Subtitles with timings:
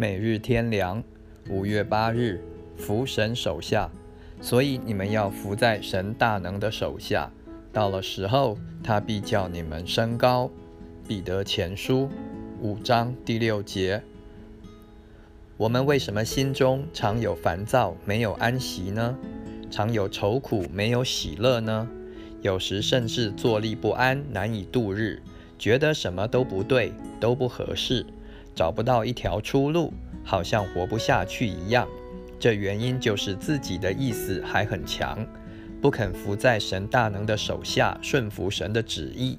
[0.00, 1.02] 每日天良，
[1.50, 2.40] 五月八日，
[2.76, 3.90] 服神手下，
[4.40, 7.28] 所以你们要服在神大能的手下。
[7.72, 10.48] 到了时候，他必叫你们升高。
[11.08, 12.08] 彼得前书
[12.60, 14.00] 五章第六节。
[15.56, 19.18] 我们为什么心中常有烦躁，没有安息呢？
[19.68, 21.88] 常有愁苦，没有喜乐呢？
[22.40, 25.20] 有时甚至坐立不安，难以度日，
[25.58, 28.06] 觉得什么都不对，都不合适，
[28.58, 29.92] 找不到一条出路，
[30.24, 31.86] 好像活不下去一样。
[32.40, 35.24] 这原因就是自己的意思还很强。
[35.80, 39.38] 不肯服在神大能的手下，顺服神的旨意，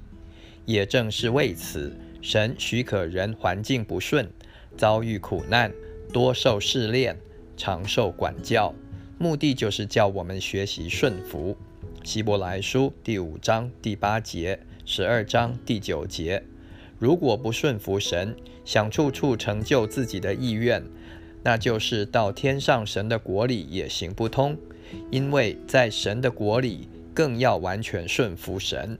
[0.64, 4.26] 也正是为此，神许可人环境不顺，
[4.74, 5.70] 遭遇苦难，
[6.14, 7.14] 多受试炼，
[7.58, 8.74] 长受管教，
[9.18, 11.54] 目的就是叫我们学习顺服。
[12.02, 16.42] 希伯来书第五章第八节，十二章第九节，
[17.00, 20.84] 如果不顺服神，想处处成就自己的意愿，
[21.42, 24.54] 那就是到天上神的国里也行不通。
[25.10, 28.98] 因为在神的国里，更要完全顺服神，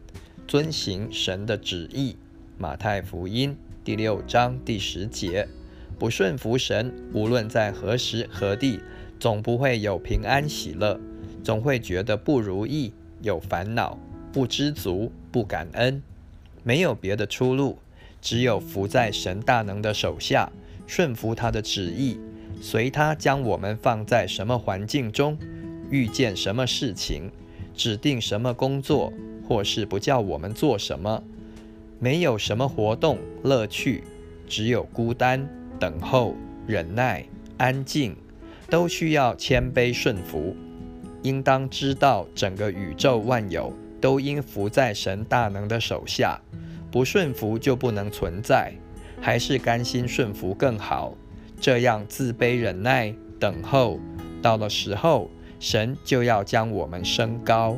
[0.48, 2.16] 遵行神的旨意。
[2.56, 5.46] 马太福音第六章第十节，
[5.98, 8.80] 不顺服神，无论在何时何地，
[9.18, 10.98] 总不会有平安喜乐，
[11.44, 13.98] 总会觉得不如意，有烦恼，
[14.32, 16.02] 不知足，不感恩，
[16.62, 17.78] 没有别的出路，
[18.20, 20.50] 只有服在神大能的手下，
[20.86, 22.18] 顺服他的旨意，
[22.60, 25.38] 随他将我们放在什么环境中。
[25.90, 27.30] 遇见什么事情，
[27.74, 29.12] 指定什么工作，
[29.48, 31.22] 或是不叫我们做什么，
[31.98, 34.04] 没有什么活动乐趣，
[34.46, 35.48] 只有孤单、
[35.80, 37.26] 等候、忍耐、
[37.58, 38.14] 安静，
[38.68, 40.54] 都需要谦卑顺服。
[41.22, 46.40] 应当知道，整个宇宙万有都应服在神大能的手下，
[46.90, 48.72] 不顺服就不能存在。
[49.20, 51.14] 还是甘心顺服更好。
[51.60, 54.00] 这样自卑忍耐，等候，
[54.40, 55.30] 到了时候。
[55.60, 57.76] 神就要将我们升高。